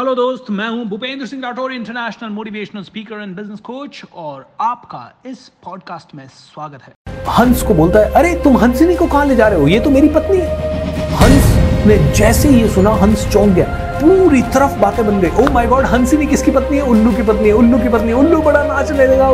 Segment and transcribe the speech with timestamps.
[0.00, 5.14] Hello दोस्त, मैं हूँ Bhupendra Singh Rathore international motivational speaker and business coach और आपका
[5.26, 6.92] इस पॉडकास्ट में स्वागत है।
[7.28, 9.68] हंस को बोलता है, अरे, तुम हंसिनी को कहाँ ले जा रहे हो?
[9.68, 10.48] ये तो मेरी पत्नी है।
[11.16, 11.44] हंस
[11.86, 13.66] ने जैसे ही ये सुना, हंस चौंक गया।
[14.04, 16.82] पूरी तरफ़ बातें बन गई। ओ माय गॉड हंसिनी किसकी पत्नी है?
[16.82, 19.28] उल्लू की पत्नी है, उल्लू की पत्नी उल्लू बड़ा नाचने लगा।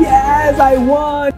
[0.00, 1.34] यस आई वांट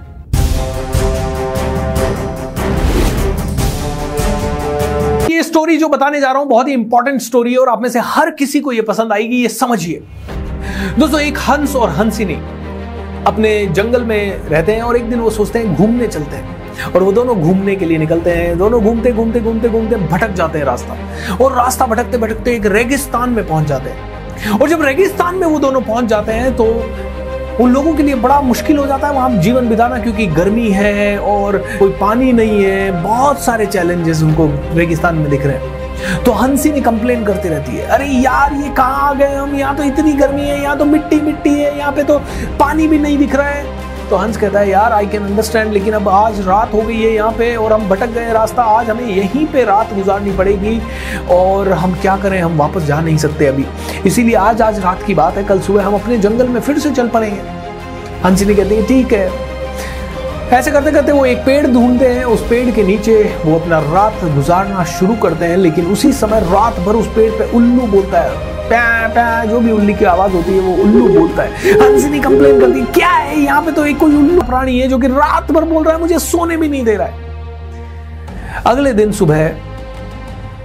[5.41, 7.89] ये स्टोरी जो बताने जा रहा हूँ, बहुत ही इंपॉर्टेंट स्टोरी है और आप में
[7.91, 10.03] से हर किसी को ये पसंद आएगी, ये समझिए।
[10.99, 12.35] दोस्तों, एक हंस और हंसिनी
[13.27, 17.03] अपने जंगल में रहते हैं और एक दिन वो सोचते हैं घूमने चलते हैं और
[17.03, 20.65] वो दोनों घूमने के लिए निकलते हैं। दोनों घूमते घूमते घूमते घूमते भटक जाते हैं
[20.67, 25.47] रास्ता और रास्ता भटकते भटकते एक रेगिस्तान में पहुँच जाते हैं। और जब रेगिस्तान में
[25.47, 26.65] वो दोनों पहुँच जाते हैं तो
[27.61, 31.19] उन लोगों के लिए बड़ा मुश्किल हो जाता है वहाँ जीवन बिताना, क्योंकि गर्मी है
[31.19, 35.79] और कोई पानी नहीं है, बहुत सारे चैलेंजेस उनको रेगिस्तान में दिख रहे हैं।
[36.25, 39.55] तो हँसी ने कंप्लेन करती रहती है, अरे यार, ये कहाँ आ गए हम?
[39.55, 42.19] यहाँ तो इतनी गर्मी है, यहाँ तो मिट्टी मिट्टी है, यहाँ पे तो
[42.61, 45.95] पानी भी नहीं दिख रहा है। तो हंस कहता है, यार आई कैन अंडरस्टैंड लेकिन
[45.95, 49.05] अब आज रात हो गई है यहाँ पे और हम भटक गए रास्ता। आज हमें
[49.07, 50.81] यहीं पे रात गुजारनी पड़ेगी
[51.31, 52.41] और हम क्या करें?
[52.41, 53.67] हम वापस जा नहीं सकते अभी।
[54.07, 56.91] इसीलिए आज आज रात की बात है। कल सुबह हम अपने जंगल में फिर से
[56.91, 57.41] चल पड़ेंगे।
[58.25, 59.31] हंसिनी कहती है, ठीक है।
[60.51, 64.25] ऐसे करते करते वो एक पेड़ ढूंढते हैं। उस पेड़ के नीचे वो अपना रात
[64.35, 68.50] गुजारना शुरू करते हैं, लेकिन उसी समय रात भर उस पेड़ पे उल्लू बोलता है।
[68.71, 72.61] प्या प्या जो भी उल्ली की आवाज़ होती है वो उल्लू बोलता है। हंसिनी कंप्लेन
[72.61, 73.39] करती है क्या है?
[73.41, 76.01] यहाँ पे तो एक कोई उल्लू प्राणी है जो कि रात भर बोल रहा है
[76.01, 79.49] मुझे सोने भी नहीं दे रहा है। अगले दिन सुबह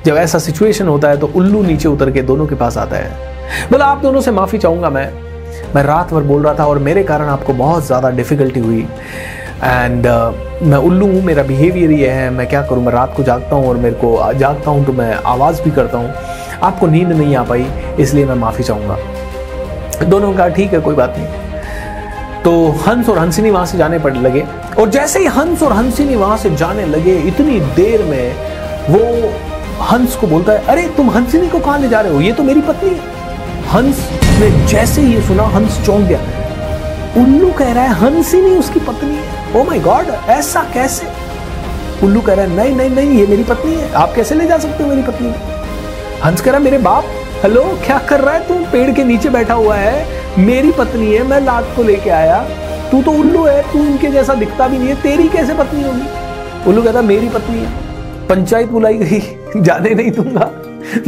[0.06, 3.70] जब ऐसा सिचुएशन होता है तो उल्लू नीचे उतर के दोनों के पास आता है।
[3.72, 5.10] बोला आप दोनों से माफ़ी चाहूँगा मैं।
[5.76, 8.86] मैं रात भर बोल रहा था और मेरे कारण आपको बहुत ज़्यादा डिफ़िकल्टी हुई।
[9.64, 12.84] एंड uh, मैं उल्लू हूँ मेरा बिहेवियर ये है मैं क्या करूँ?
[12.84, 15.98] मैं रात को जागता हूँ और मेरे को जागता हूँ तो मैं आवाज़ भी करता
[15.98, 16.10] हूँ।
[16.64, 17.68] आपको नींद नहीं आ पाई,
[18.00, 18.98] इसलिए मैं माफ़ी चाहूँगा।
[20.06, 21.28] दोनों कहा, ठीक है, कोई बात नहीं।
[22.44, 24.46] तो हंस और हंसिनी वहाँ से जाने पड़ लगे।
[24.80, 28.36] और जैसे ही हंस और हंसिनी वहाँ से जाने लगे, इतनी देर में
[28.90, 29.34] वो
[29.84, 32.22] हंस को बोलता है, अरे, तुम हंसिनी को कहाँ ले जा रहे हो?
[32.22, 33.00] ये तो मेरी पत्नी है।
[33.70, 34.10] हंस
[34.40, 36.20] ने जैसे ये सुना, हंस चौंक गया।
[37.18, 41.08] उल्लू कह रहा है, हंसिनी उसकी पत्नी है। ओ माय गॉड ऐसा कैसे?
[42.04, 44.58] उल्लू कह रहा है, नहीं नहीं नहीं, ये मेरी पत्नी है। आप कैसे ले जा
[44.58, 45.34] सकते हो मेरी पत्नी
[46.24, 47.04] हंस कह रहा मेरे बाप।
[47.44, 48.72] हेलो, क्या कर रहा है तू?
[48.72, 50.08] पेड़ के नीचे बैठा हुआ है।
[50.46, 52.50] मेरी पत्नी है, मैं लात को लेके आया।
[52.92, 56.04] तू तो उल्लू है, तू इनके जैसा दिखता भी नहीं है। तेरी कैसे पत्नी होगी?
[56.68, 57.70] उल्लू कहता, मेरी पत्नी है।
[58.28, 59.22] पंचायत बुलाई गई।
[59.62, 60.62] जाने नहीं दूँगा।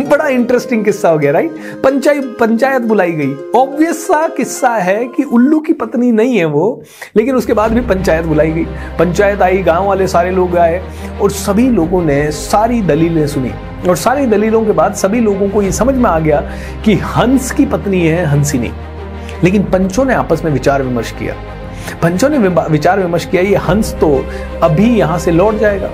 [0.09, 1.51] बड़ा इंटरेस्टिंग किस्सा हो गया राइट
[1.84, 6.84] पंचायत पंचायत बुलाई गई। ऑब्वियस सा किस्सा है कि उल्लू की पत्नी नहीं है वो,
[7.16, 8.63] लेकिन उसके बाद भी पंचायत बुलाई गई।
[9.00, 10.89] पंचायत आई, गाँव वाले सारे लोग आए,
[11.22, 13.51] और सभी लोगों ने सारी दलीलें सुनी।
[13.87, 16.41] और सारी दलीलों के बाद सभी लोगों को ये समझ में आ गया
[16.85, 18.71] कि हंस की पत्नी है हंसिनी
[19.43, 21.33] लेकिन पंचों ने आपस में विचार विमर्श किया।
[22.01, 22.37] पंचों ने
[22.69, 24.09] विचार विमर्श किया, ये हंस तो
[24.63, 25.89] अभी यहाँ से लौट जाएगा।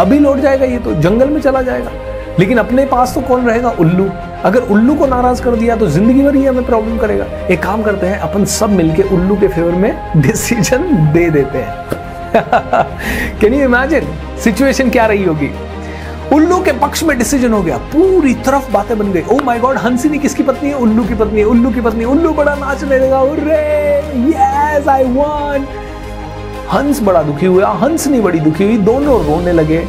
[0.00, 1.90] अभी लौट जाएगा, ये तो जंगल में चला जाएगा।
[2.38, 3.68] लेकिन अपने पास तो कौन रहेगा?
[3.70, 4.08] उल्लू।
[4.44, 7.82] अगर उल्लू को नाराज़ कर दिया तो ज़िंदगी भर ही हमें प्रॉब्लम करेगा। एक काम
[7.82, 13.64] करते हैं, अपन सब मिलके उल्लू के फेवर में डिसीज़न दे देते हैं। कैन यू
[13.64, 14.08] इमेजिन
[14.44, 15.50] सिचुएशन क्या रही होगी?
[16.32, 19.76] उल्लू के पक्ष में डिसीज़न हो गया। पूरी तरफ़ बातें बन गई। ओ माय गॉड
[19.76, 20.74] हंसिनी किसकी पत्नी है?
[20.74, 23.20] उल्लू की पत्नी है। उल्लू की पत्नी। उल्लू बड़ा नाचने लगा
[24.30, 25.68] यस आई वांट
[26.72, 29.86] हंस बड़ा दुखी हुआ। हंसनी बड़ी दुखी हुई। दोनों रोने लगे।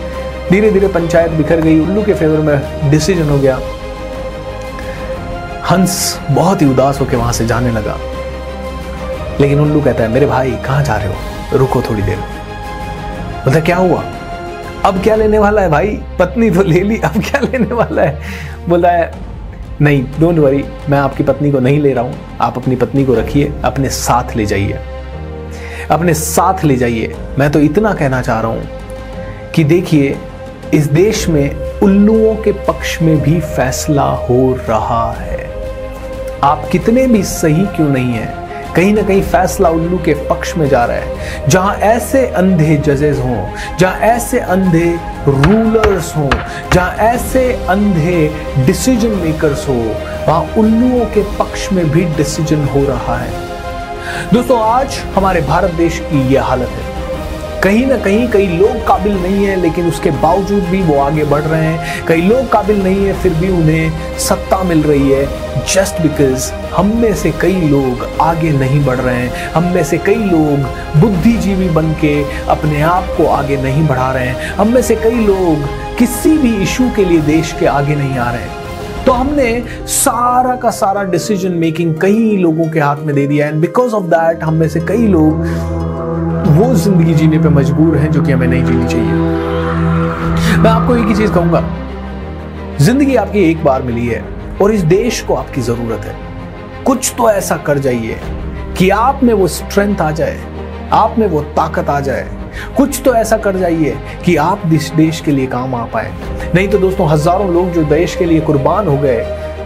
[0.50, 3.60] धीरे धीरे पंचायत बिखर गई। उल्लू के फेवर में डिसीज़न हो गया।
[5.72, 7.98] हंस बहुत ही उदास होकर वहाँ से जाने लगा।
[9.40, 11.14] लेकिन उल्लू कहता है, मेरे भाई, कहाँ जा रहे हो?
[11.54, 12.18] रुको थोड़ी देर।
[13.46, 14.04] बोलता क्या हुआ?
[14.88, 15.88] अब क्या लेने वाला है भाई?
[16.20, 18.22] पत्नी तो ले ली, अब क्या लेने वाला है?
[18.70, 19.12] बोला है,
[19.82, 23.14] नहीं डोंट वरी मैं आपकी पत्नी को नहीं ले रहा हूँ। आप अपनी पत्नी को
[23.14, 24.80] रखिए, अपने साथ ले जाइए।
[25.92, 28.70] अपने साथ ले जाइए। मैं तो इतना कहना चाह रहा हूँ
[29.56, 30.18] कि देखिए,
[30.74, 35.52] इस देश में उल्लुओं के पक्ष में भी फैसला हो रहा है।
[36.44, 38.47] आप कितने भी सही क्यों नहीं है
[38.78, 43.20] कहीं ना कहीं फैसला उल्लू के पक्ष में जा रहा है। जहाँ ऐसे अंधे जजेस
[43.20, 46.30] हों, जहाँ ऐसे अंधे रूलर्स हों,
[46.74, 48.32] जहाँ ऐसे अंधे
[48.66, 49.96] डिसीज़न मेकर्स हो,
[50.28, 53.32] वहाँ उल्लुओं के पक्ष में भी डिसीज़न हो रहा है।
[54.34, 56.97] दोस्तों, आज हमारे भारत देश की यह हालत है।
[57.64, 61.42] कहीं ना कहीं कई लोग काबिल नहीं है, लेकिन उसके बावजूद भी वो आगे बढ़
[61.42, 65.26] रहे हैं। कई लोग काबिल नहीं है, फिर भी उन्हें सत्ता मिल रही है
[65.66, 69.98] जस्ट बिकॉज़ हम में से कई लोग आगे नहीं बढ़ रहे हैं। हम में से
[69.98, 72.14] कई लोग बुद्धिजीवी बन के
[72.48, 75.68] अपने आप को आगे नहीं बढ़ा रहे हैं। हम में से कई लोग
[75.98, 78.56] किसी भी इशू के लिए देश के आगे नहीं आ रहे हैं।
[79.06, 83.62] तो हमने सारा का सारा डिसीज़न मेकिंग कई लोगों के हाथ में दे दिया एंड
[83.62, 85.87] बिकॉज़ ऑफ़ दैट हम में से कई लोग
[86.58, 91.08] वो ज़िंदगी जीने पे मजबूर हैं जो कि हमें नहीं जीनी चाहिए। मैं आपको एक
[91.08, 91.62] ही चीज़ कहूँगा।
[92.82, 94.24] ज़िंदगी आपकी एक बार मिली है
[94.62, 96.16] और इस देश को आपकी ज़रूरत है।
[96.84, 98.18] कुछ तो ऐसा कर जाइए
[98.78, 100.40] कि आप में वो स्ट्रेंथ आ जाए,
[100.94, 102.28] आप में वो ताकत आ जाए।
[102.78, 106.14] कुछ तो ऐसा कर जाइए कि आप इस देश के लिए काम आ पाए।
[106.56, 109.20] नहीं तो दोस्तों, हज़ारों लोग जो देश के लिए कुर्बान हो गए,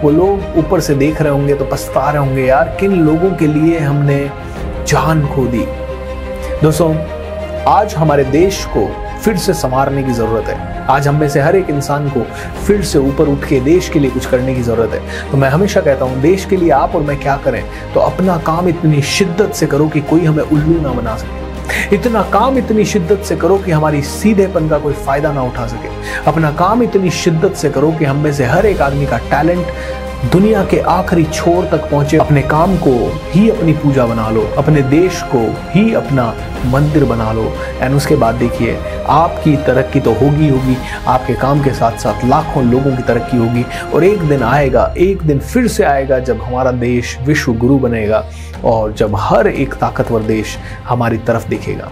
[0.04, 3.48] वो लोग ऊपर से देख रहे होंगे तो पछता रहे होंगे, यार, किन लोगों के
[3.48, 4.20] लिए हमने
[4.88, 5.66] जान खो दी?
[6.63, 6.94] दोस्तों,
[7.68, 8.86] आज हमारे देश को
[9.24, 12.24] फिर से संवारने की ज़रूरत है। आज हम में से हर एक इंसान को
[12.66, 15.50] फिर से ऊपर उठ के देश के लिए कुछ करने की ज़रूरत है। तो मैं
[15.50, 17.63] हमेशा कहता हूँ, देश के लिए आप और मैं क्या करें
[17.94, 22.22] तो अपना काम इतनी शिद्दत से करो कि कोई हमें उल्लू ना बना सके। इतना
[22.34, 25.90] काम इतनी शिद्दत से करो कि हमारी सीधेपन का कोई फ़ायदा ना उठा सके।
[26.30, 29.66] अपना काम इतनी शिद्दत से करो कि हम में से हर एक आदमी का टैलेंट
[30.22, 32.92] दुनिया के आखिरी छोर तक पहुँचे अपने काम को
[33.32, 35.40] ही अपनी पूजा बना लो अपने देश को
[35.70, 36.26] ही अपना
[36.66, 37.44] मंदिर बना लो।
[37.82, 38.78] एंड उसके बाद देखिए
[39.10, 40.76] आपकी तरक्की तो होगी होगी
[41.08, 45.22] आपके काम के साथ साथ लाखों लोगों की तरक्की होगी। और एक दिन आएगा एक
[45.22, 48.24] दिन फिर से आएगा जब हमारा देश विश्व गुरु बनेगा
[48.66, 51.92] और जब हर एक ताकतवर देश हमारी तरफ़ देखेगा।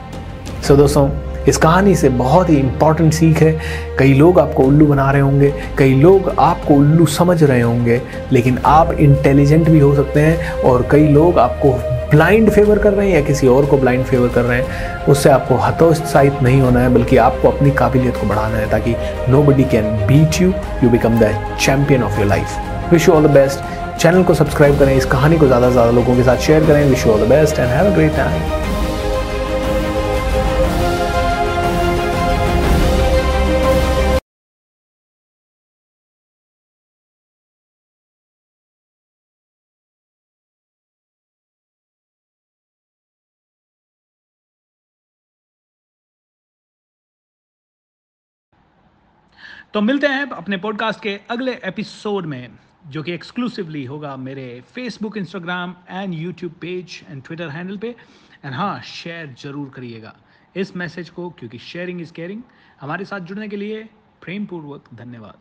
[0.62, 1.10] सो so, दोस्तों
[1.48, 3.52] इस कहानी से बहुत ही इंपॉर्टेंट सीख है।
[4.00, 8.02] कई लोग आपको उल्लू बना रहे होंगे, कई लोग आपको उल्लू समझ रहे होंगे,
[8.32, 11.74] लेकिन आप इंटेलिजेंट भी हो सकते हैं और कई लोग आपको
[12.12, 15.30] ब्लाइंड फेवर कर रहे हैं या किसी और को ब्लाइंड फेवर कर रहे हैं। उससे
[15.30, 18.96] आपको हतोत्साहित नहीं होना है, बल्कि आपको अपनी काबिलियत को बढ़ाना है ताकि
[19.44, 20.54] nobody can beat you
[20.84, 24.80] you become the champion of your life wish you all the best channel को सब्सक्राइब
[24.80, 27.26] करें, इस कहानी को ज़्यादा से ज़्यादा लोगों के साथ शेयर करें। Wish you all
[27.26, 28.79] the best and have a great time
[49.74, 52.50] तो मिलते हैं अपने पॉडकास्ट के अगले एपिसोड में,
[52.88, 57.90] जो कि एक्सक्लूसिवली होगा मेरे Facebook Instagram and YouTube page and Twitter handle पे।
[58.46, 60.16] एंड हाँ शेयर ज़रूर करिएगा
[60.56, 62.42] इस मैसेज को, क्योंकि शेयरिंग इज़ केयरिंग
[62.82, 63.84] हमारे साथ जुड़ने के लिए
[64.22, 65.38] प्रेमपूर्वक धन्यवाद।